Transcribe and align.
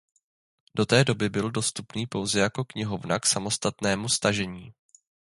Do 0.75 0.85
té 0.85 1.03
doby 1.05 1.29
byl 1.29 1.51
dostupný 1.51 2.05
pouze 2.07 2.39
jako 2.39 2.65
knihovna 2.65 3.19
k 3.19 3.25
samostatnému 3.25 4.09
stažení. 4.09 4.73